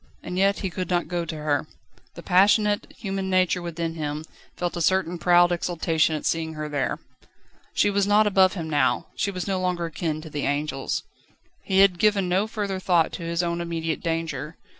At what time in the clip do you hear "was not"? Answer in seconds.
7.91-8.25